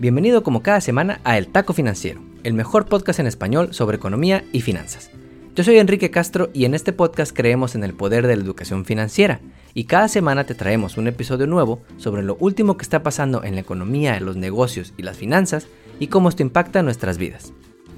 [0.00, 4.42] Bienvenido como cada semana a El Taco Financiero, el mejor podcast en español sobre economía
[4.50, 5.10] y finanzas.
[5.54, 8.86] Yo soy Enrique Castro y en este podcast creemos en el poder de la educación
[8.86, 9.42] financiera
[9.74, 13.56] y cada semana te traemos un episodio nuevo sobre lo último que está pasando en
[13.56, 15.66] la economía, los negocios y las finanzas
[15.98, 17.52] y cómo esto impacta nuestras vidas.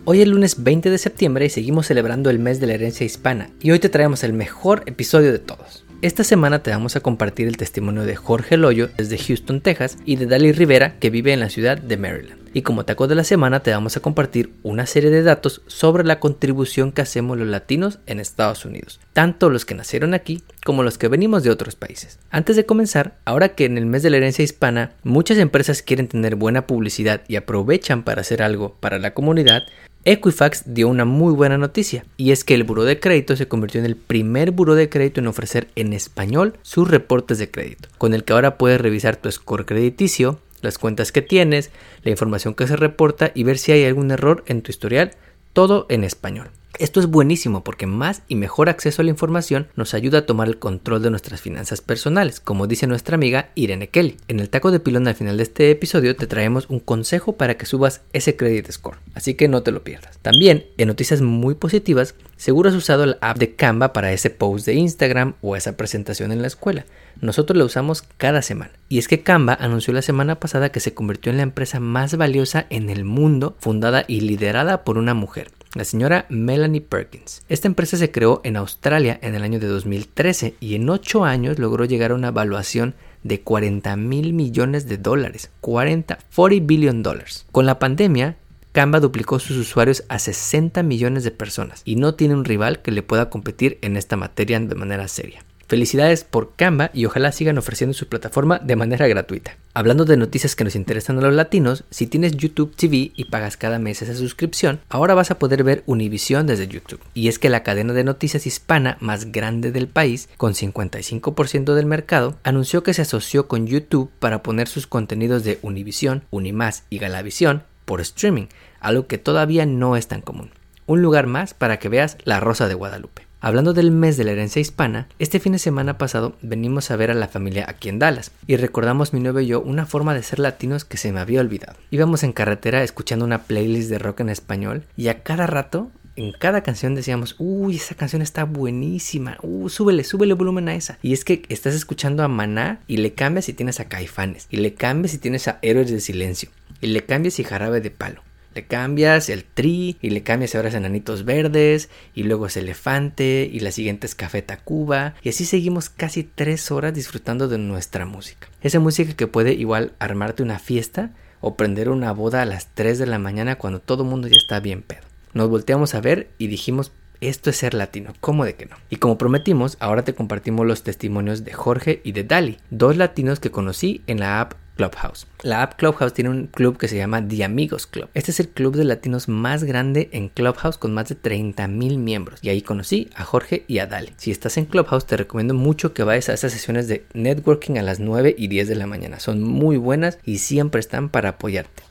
[0.04, 3.50] Hoy es lunes 20 de septiembre y seguimos celebrando el mes de la herencia hispana
[3.60, 5.84] y hoy te traemos el mejor episodio de todos.
[6.02, 10.16] Esta semana te vamos a compartir el testimonio de Jorge Loyo desde Houston, Texas, y
[10.16, 12.40] de Dali Rivera, que vive en la ciudad de Maryland.
[12.52, 16.02] Y como taco de la semana te vamos a compartir una serie de datos sobre
[16.02, 20.82] la contribución que hacemos los latinos en Estados Unidos, tanto los que nacieron aquí como
[20.82, 22.18] los que venimos de otros países.
[22.30, 26.08] Antes de comenzar, ahora que en el mes de la herencia hispana muchas empresas quieren
[26.08, 29.62] tener buena publicidad y aprovechan para hacer algo para la comunidad,
[30.04, 33.78] Equifax dio una muy buena noticia, y es que el Buró de Crédito se convirtió
[33.78, 38.12] en el primer buró de crédito en ofrecer en español sus reportes de crédito, con
[38.12, 41.70] el que ahora puedes revisar tu score crediticio, las cuentas que tienes,
[42.02, 45.12] la información que se reporta y ver si hay algún error en tu historial,
[45.52, 46.50] todo en español.
[46.78, 50.48] Esto es buenísimo porque más y mejor acceso a la información nos ayuda a tomar
[50.48, 54.16] el control de nuestras finanzas personales, como dice nuestra amiga Irene Kelly.
[54.26, 57.58] En el taco de pilón al final de este episodio te traemos un consejo para
[57.58, 60.18] que subas ese credit score, así que no te lo pierdas.
[60.22, 64.64] También, en noticias muy positivas, seguro has usado la app de Canva para ese post
[64.64, 66.86] de Instagram o esa presentación en la escuela.
[67.20, 68.72] Nosotros la usamos cada semana.
[68.88, 72.16] Y es que Canva anunció la semana pasada que se convirtió en la empresa más
[72.16, 77.42] valiosa en el mundo, fundada y liderada por una mujer la señora Melanie Perkins.
[77.48, 81.58] Esta empresa se creó en Australia en el año de 2013 y en 8 años
[81.58, 85.50] logró llegar a una evaluación de 40 mil millones de dólares.
[85.60, 87.46] 40, 40 billion dólares.
[87.52, 88.36] Con la pandemia,
[88.72, 92.90] Canva duplicó sus usuarios a 60 millones de personas y no tiene un rival que
[92.90, 95.44] le pueda competir en esta materia de manera seria.
[95.68, 99.56] Felicidades por Canva y ojalá sigan ofreciendo su plataforma de manera gratuita.
[99.74, 103.56] Hablando de noticias que nos interesan a los latinos, si tienes YouTube TV y pagas
[103.56, 107.00] cada mes esa suscripción, ahora vas a poder ver Univision desde YouTube.
[107.14, 111.86] Y es que la cadena de noticias hispana más grande del país, con 55% del
[111.86, 116.98] mercado, anunció que se asoció con YouTube para poner sus contenidos de Univision, Unimás y
[116.98, 120.50] Galavisión por streaming, algo que todavía no es tan común.
[120.84, 123.31] Un lugar más para que veas La Rosa de Guadalupe.
[123.44, 127.10] Hablando del mes de la herencia hispana, este fin de semana pasado venimos a ver
[127.10, 130.22] a la familia aquí en Dallas y recordamos mi novio y yo una forma de
[130.22, 131.76] ser latinos que se me había olvidado.
[131.90, 136.30] Íbamos en carretera escuchando una playlist de rock en español y a cada rato en
[136.30, 140.98] cada canción decíamos, uy, esa canción está buenísima, uh, súbele, súbele volumen a esa.
[141.02, 144.58] Y es que estás escuchando a Maná y le cambias si tienes a Caifanes, y
[144.58, 146.48] le cambias si tienes a Héroes del Silencio,
[146.80, 148.22] y le cambias y Jarabe de Palo.
[148.54, 153.48] Le cambias el tri y le cambias ahora es enanitos verdes y luego es elefante
[153.50, 158.04] y la siguiente es café tacuba y así seguimos casi tres horas disfrutando de nuestra
[158.04, 158.48] música.
[158.60, 161.10] Esa música que puede igual armarte una fiesta
[161.40, 164.36] o prender una boda a las 3 de la mañana cuando todo el mundo ya
[164.36, 165.02] está bien pedo.
[165.34, 166.92] Nos volteamos a ver y dijimos
[167.22, 168.74] esto es ser latino, ¿cómo de que no?
[168.90, 173.38] Y como prometimos, ahora te compartimos los testimonios de Jorge y de Dali, dos latinos
[173.38, 175.26] que conocí en la app Clubhouse.
[175.42, 178.08] La app Clubhouse tiene un club que se llama The Amigos Club.
[178.14, 181.98] Este es el club de latinos más grande en Clubhouse con más de 30 mil
[181.98, 182.40] miembros.
[182.42, 184.12] Y ahí conocí a Jorge y a Dali.
[184.16, 187.82] Si estás en Clubhouse te recomiendo mucho que vayas a esas sesiones de networking a
[187.82, 189.20] las 9 y 10 de la mañana.
[189.20, 191.82] Son muy buenas y siempre están para apoyarte.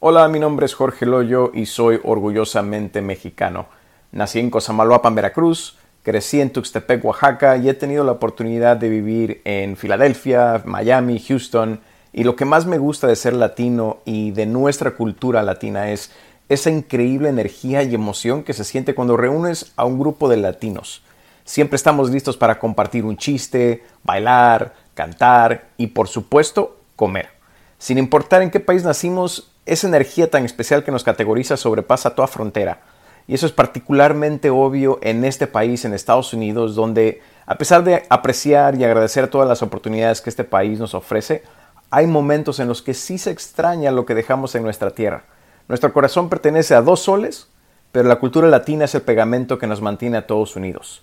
[0.00, 3.66] Hola, mi nombre es Jorge Loyo y soy orgullosamente mexicano.
[4.12, 5.76] Nací en Cosamaloapan, Veracruz
[6.08, 11.80] Crecí en Tuxtepec, Oaxaca y he tenido la oportunidad de vivir en Filadelfia, Miami, Houston.
[12.14, 16.10] Y lo que más me gusta de ser latino y de nuestra cultura latina es
[16.48, 21.02] esa increíble energía y emoción que se siente cuando reúnes a un grupo de latinos.
[21.44, 27.28] Siempre estamos listos para compartir un chiste, bailar, cantar y por supuesto comer.
[27.76, 32.28] Sin importar en qué país nacimos, esa energía tan especial que nos categoriza sobrepasa toda
[32.28, 32.80] frontera.
[33.28, 38.04] Y eso es particularmente obvio en este país, en Estados Unidos, donde a pesar de
[38.08, 41.42] apreciar y agradecer todas las oportunidades que este país nos ofrece,
[41.90, 45.24] hay momentos en los que sí se extraña lo que dejamos en nuestra tierra.
[45.68, 47.48] Nuestro corazón pertenece a dos soles,
[47.92, 51.02] pero la cultura latina es el pegamento que nos mantiene a todos unidos.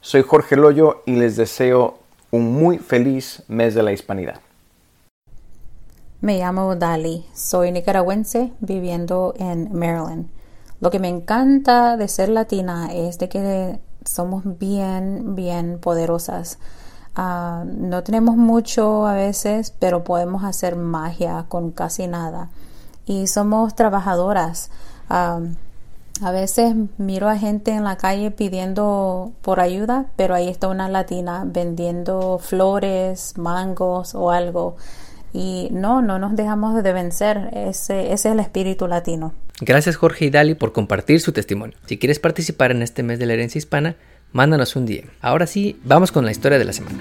[0.00, 1.98] Soy Jorge Loyo y les deseo
[2.30, 4.40] un muy feliz mes de la hispanidad.
[6.20, 10.37] Me llamo Dali, soy nicaragüense viviendo en Maryland.
[10.80, 16.58] Lo que me encanta de ser latina es de que somos bien, bien poderosas.
[17.16, 22.50] Ah, no tenemos mucho a veces, pero podemos hacer magia con casi nada.
[23.06, 24.70] Y somos trabajadoras.
[25.10, 25.40] Ah,
[26.22, 30.88] a veces miro a gente en la calle pidiendo por ayuda, pero ahí está una
[30.88, 34.76] latina vendiendo flores, mangos o algo.
[35.38, 37.50] Y no, no nos dejamos de vencer.
[37.52, 39.34] Ese, es el espíritu latino.
[39.60, 41.76] Gracias Jorge y Dali por compartir su testimonio.
[41.86, 43.94] Si quieres participar en este mes de la herencia hispana,
[44.32, 45.04] mándanos un día.
[45.20, 46.98] Ahora sí, vamos con la historia de la semana.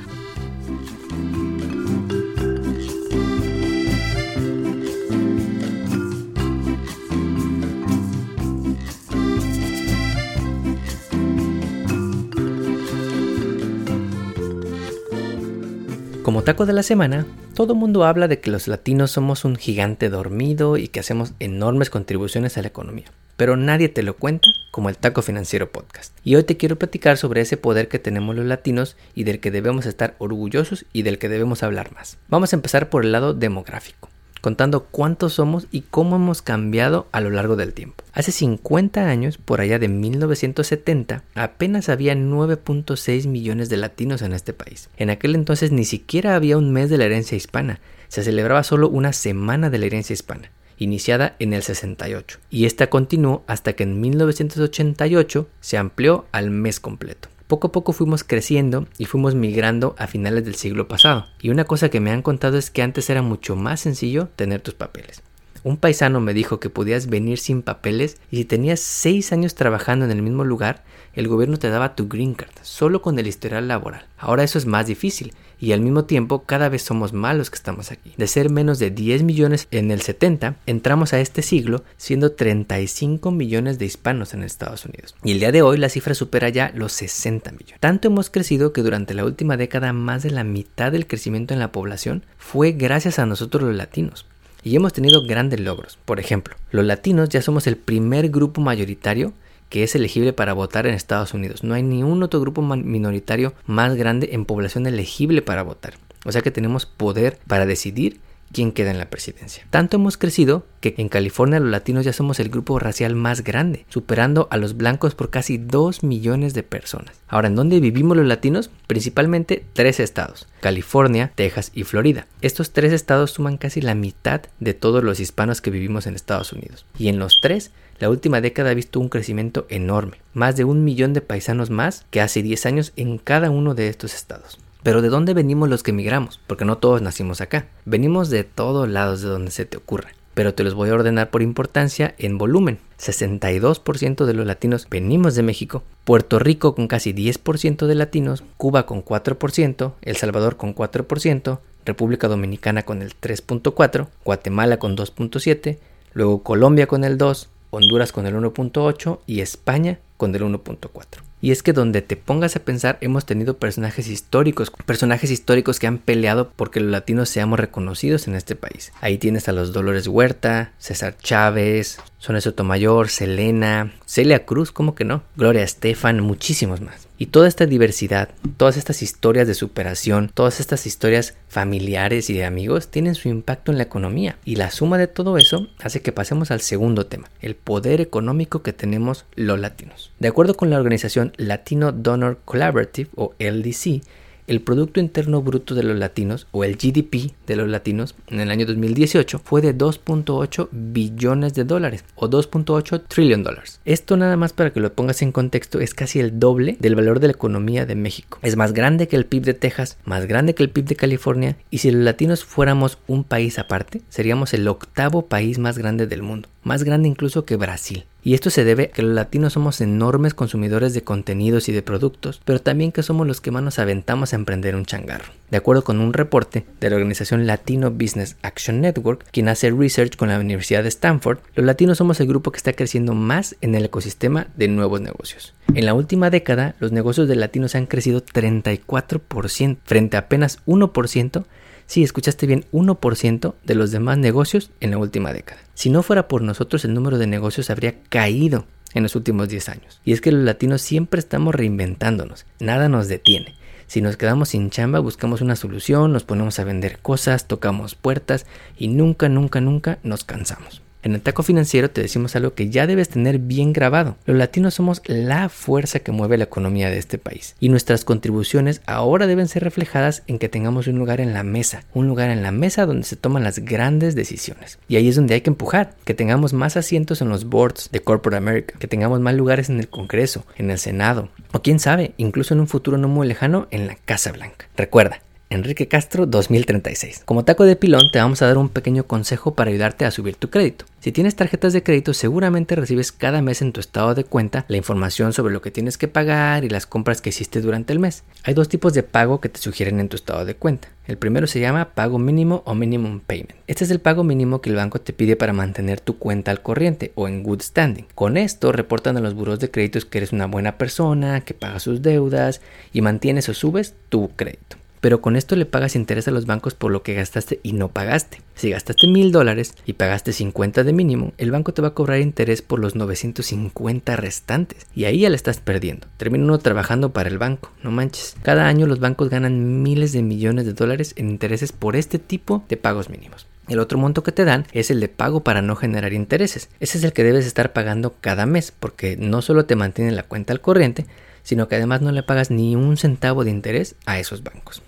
[16.22, 17.26] Como taco de la semana,
[17.58, 21.34] todo el mundo habla de que los latinos somos un gigante dormido y que hacemos
[21.40, 23.06] enormes contribuciones a la economía,
[23.36, 26.16] pero nadie te lo cuenta como el Taco Financiero Podcast.
[26.24, 29.50] Y hoy te quiero platicar sobre ese poder que tenemos los latinos y del que
[29.50, 32.20] debemos estar orgullosos y del que debemos hablar más.
[32.28, 34.08] Vamos a empezar por el lado demográfico
[34.48, 38.06] contando cuántos somos y cómo hemos cambiado a lo largo del tiempo.
[38.14, 44.54] Hace 50 años, por allá de 1970, apenas había 9.6 millones de latinos en este
[44.54, 44.88] país.
[44.96, 48.88] En aquel entonces ni siquiera había un mes de la herencia hispana, se celebraba solo
[48.88, 53.84] una semana de la herencia hispana iniciada en el 68, y esta continuó hasta que
[53.84, 57.28] en 1988 se amplió al mes completo.
[57.48, 61.28] Poco a poco fuimos creciendo y fuimos migrando a finales del siglo pasado.
[61.42, 64.60] Y una cosa que me han contado es que antes era mucho más sencillo tener
[64.60, 65.24] tus papeles.
[65.68, 70.06] Un paisano me dijo que podías venir sin papeles y si tenías 6 años trabajando
[70.06, 73.68] en el mismo lugar, el gobierno te daba tu green card, solo con el historial
[73.68, 74.06] laboral.
[74.18, 77.58] Ahora eso es más difícil y al mismo tiempo cada vez somos más los que
[77.58, 78.14] estamos aquí.
[78.16, 83.30] De ser menos de 10 millones en el 70, entramos a este siglo siendo 35
[83.32, 85.16] millones de hispanos en Estados Unidos.
[85.26, 87.82] Y el día de hoy la cifra supera ya los 60 millones.
[87.82, 91.60] Tanto hemos crecido que durante la última década más de la mitad del crecimiento en
[91.60, 94.26] la población fue gracias a nosotros los latinos.
[94.68, 95.98] Y hemos tenido grandes logros.
[96.04, 99.32] Por ejemplo, los latinos ya somos el primer grupo mayoritario
[99.70, 101.64] que es elegible para votar en Estados Unidos.
[101.64, 105.94] No hay ni un otro grupo minoritario más grande en población elegible para votar.
[106.26, 108.20] O sea que tenemos poder para decidir
[108.52, 109.66] quién queda en la presidencia.
[109.70, 113.86] Tanto hemos crecido que en California los latinos ya somos el grupo racial más grande,
[113.90, 117.20] superando a los blancos por casi 2 millones de personas.
[117.28, 118.70] Ahora, ¿en dónde vivimos los latinos?
[118.88, 122.28] Principalmente tres estados, California, Texas y Florida.
[122.42, 126.54] Estos tres estados suman casi la mitad de todos los hispanos que vivimos en Estados
[126.54, 126.86] Unidos.
[126.98, 130.84] Y en los tres la última década ha visto un crecimiento enorme, más de un
[130.84, 134.60] millón de paisanos más que hace 10 años en cada uno de estos estados.
[134.84, 136.40] Pero ¿de dónde venimos los que emigramos?
[136.48, 137.68] Porque no todos nacimos acá.
[137.86, 140.12] Venimos de todos lados de donde se te ocurra.
[140.34, 142.80] Pero te los voy a ordenar por importancia en volumen.
[143.00, 148.86] 62% de los latinos venimos de México, Puerto Rico con casi 10% de latinos, Cuba
[148.86, 155.78] con 4%, El Salvador con 4%, República Dominicana con el 3.4%, Guatemala con 2.7%,
[156.14, 161.27] luego Colombia con el 2%, Honduras con el 1.8 y España con el 1.4.
[161.40, 165.88] Y es que donde te pongas a pensar hemos tenido personajes históricos, personajes históricos que
[165.88, 168.92] han peleado porque los latinos seamos reconocidos en este país.
[169.02, 175.06] Ahí tienes a los Dolores Huerta, César Chávez, Sonia Sotomayor, Selena, Celia Cruz, ¿cómo que
[175.06, 175.24] no?
[175.36, 177.07] Gloria Estefan, muchísimos más.
[177.20, 182.46] Y toda esta diversidad, todas estas historias de superación, todas estas historias familiares y de
[182.46, 184.38] amigos tienen su impacto en la economía.
[184.46, 188.62] Y la suma de todo eso hace que pasemos al segundo tema, el poder económico
[188.62, 190.12] que tenemos los latinos.
[190.20, 194.04] De acuerdo con la organización Latino Donor Collaborative o LDC,
[194.48, 198.50] el Producto Interno Bruto de los latinos, o el GDP de los latinos, en el
[198.50, 203.82] año 2018 fue de 2.8 billones de dólares, o 2.8 trillion dólares.
[203.86, 207.20] Esto nada más para que lo pongas en contexto es casi el doble del valor
[207.20, 208.40] de la economía de México.
[208.42, 211.58] Es más grande que el PIB de Texas, más grande que el PIB de California,
[211.70, 216.24] y si los latinos fuéramos un país aparte, seríamos el octavo país más grande del
[216.24, 218.06] mundo, más grande incluso que Brasil.
[218.28, 221.82] Y esto se debe a que los latinos somos enormes consumidores de contenidos y de
[221.82, 225.32] productos, pero también que somos los que más nos aventamos a emprender un changarro.
[225.50, 230.18] De acuerdo con un reporte de la organización Latino Business Action Network, quien hace research
[230.18, 233.76] con la Universidad de Stanford, los latinos somos el grupo que está creciendo más en
[233.76, 235.54] el ecosistema de nuevos negocios.
[235.74, 241.46] En la última década, los negocios de latinos han crecido 34% frente a apenas 1%
[241.88, 245.62] Sí, escuchaste bien, 1% de los demás negocios en la última década.
[245.74, 249.70] Si no fuera por nosotros, el número de negocios habría caído en los últimos 10
[249.70, 250.02] años.
[250.04, 253.56] Y es que los latinos siempre estamos reinventándonos, nada nos detiene.
[253.88, 258.46] Si nos quedamos sin chamba, buscamos una solución, nos ponemos a vender cosas, tocamos puertas
[258.78, 260.82] y nunca, nunca, nunca nos cansamos.
[261.08, 264.18] En el taco financiero te decimos algo que ya debes tener bien grabado.
[264.26, 267.56] Los latinos somos la fuerza que mueve la economía de este país.
[267.62, 271.86] Y nuestras contribuciones ahora deben ser reflejadas en que tengamos un lugar en la mesa.
[271.94, 274.80] Un lugar en la mesa donde se toman las grandes decisiones.
[274.90, 275.96] Y ahí es donde hay que empujar.
[276.04, 278.76] Que tengamos más asientos en los boards de Corporate America.
[278.78, 281.30] Que tengamos más lugares en el Congreso, en el Senado.
[281.54, 284.68] O quién sabe, incluso en un futuro no muy lejano, en la Casa Blanca.
[284.76, 287.22] Recuerda, Enrique Castro 2036.
[287.24, 290.36] Como taco de pilón te vamos a dar un pequeño consejo para ayudarte a subir
[290.36, 290.84] tu crédito.
[291.00, 294.76] Si tienes tarjetas de crédito seguramente recibes cada mes en tu estado de cuenta la
[294.76, 298.26] información sobre lo que tienes que pagar y las compras que hiciste durante el mes.
[298.44, 300.90] Hay dos tipos de pago que te sugieren en tu estado de cuenta.
[301.06, 303.56] El primero se llama pago mínimo o minimum payment.
[303.68, 306.62] Este es el pago mínimo que el banco te pide para mantener tu cuenta al
[306.62, 308.06] corriente o en good standing.
[308.16, 311.80] Con esto reportan a los buros de créditos que eres una buena persona, que paga
[311.80, 312.60] sus deudas
[312.92, 316.74] y mantienes o subes tu crédito pero con esto le pagas interés a los bancos
[316.74, 318.42] por lo que gastaste y no pagaste.
[318.56, 322.20] Si gastaste mil dólares y pagaste 50 de mínimo, el banco te va a cobrar
[322.20, 326.08] interés por los 950 restantes y ahí ya le estás perdiendo.
[326.18, 328.36] Termina uno trabajando para el banco, no manches.
[328.42, 332.64] Cada año los bancos ganan miles de millones de dólares en intereses por este tipo
[332.70, 333.48] de pagos mínimos.
[333.68, 336.70] El otro monto que te dan es el de pago para no generar intereses.
[336.80, 340.24] Ese es el que debes estar pagando cada mes porque no solo te mantiene la
[340.24, 341.06] cuenta al corriente,
[341.48, 344.82] sino que además no le pagas ni un centavo de interés a esos bancos.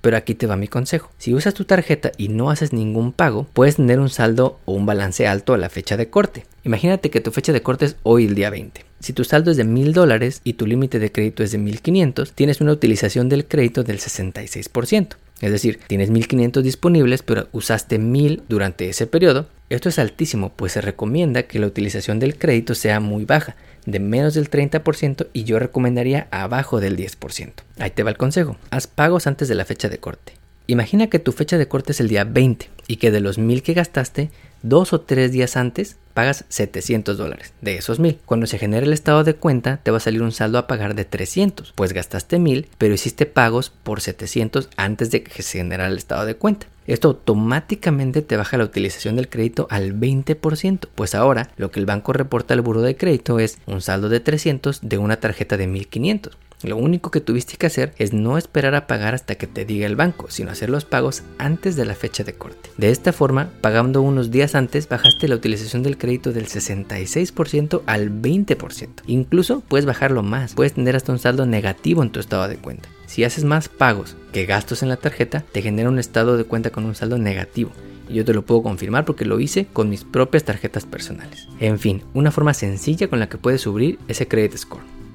[0.00, 1.12] Pero aquí te va mi consejo.
[1.18, 4.86] Si usas tu tarjeta y no haces ningún pago, puedes tener un saldo o un
[4.86, 6.46] balance alto a la fecha de corte.
[6.64, 8.84] Imagínate que tu fecha de corte es hoy el día 20.
[8.98, 12.32] Si tu saldo es de mil dólares y tu límite de crédito es de 1500,
[12.32, 15.14] tienes una utilización del crédito del 66%.
[15.40, 19.46] Es decir, tienes 1500 disponibles, pero usaste 1000 durante ese periodo.
[19.70, 23.54] Esto es altísimo, pues se recomienda que la utilización del crédito sea muy baja,
[23.86, 27.52] de menos del 30% y yo recomendaría abajo del 10%.
[27.78, 28.56] Ahí te va el consejo.
[28.70, 30.34] Haz pagos antes de la fecha de corte.
[30.66, 33.62] Imagina que tu fecha de corte es el día 20 y que de los 1000
[33.62, 34.30] que gastaste,
[34.62, 38.18] dos o tres días antes pagas 700 dólares de esos 1000.
[38.26, 40.96] Cuando se genere el estado de cuenta, te va a salir un saldo a pagar
[40.96, 45.88] de 300, pues gastaste 1000, pero hiciste pagos por 700 antes de que se generara
[45.88, 46.66] el estado de cuenta.
[46.88, 51.86] Esto automáticamente te baja la utilización del crédito al 20%, pues ahora lo que el
[51.86, 55.68] banco reporta al buro de crédito es un saldo de 300 de una tarjeta de
[55.68, 56.36] 1500.
[56.62, 59.86] Lo único que tuviste que hacer es no esperar a pagar hasta que te diga
[59.86, 62.70] el banco, sino hacer los pagos antes de la fecha de corte.
[62.76, 68.10] De esta forma, pagando unos días antes, bajaste la utilización del crédito del 66% al
[68.10, 68.88] 20%.
[69.06, 72.90] Incluso puedes bajarlo más, puedes tener hasta un saldo negativo en tu estado de cuenta.
[73.06, 76.70] Si haces más pagos que gastos en la tarjeta, te genera un estado de cuenta
[76.70, 77.70] con un saldo negativo.
[78.08, 81.48] Y yo te lo puedo confirmar porque lo hice con mis propias tarjetas personales.
[81.58, 84.99] En fin, una forma sencilla con la que puedes subir ese credit score.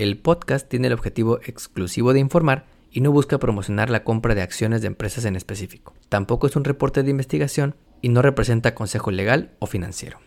[0.00, 4.40] El podcast tiene el objetivo exclusivo de informar y no busca promocionar la compra de
[4.40, 5.92] acciones de empresas en específico.
[6.08, 10.18] Tampoco es un reporte de investigación y no representa consejo legal o financiero.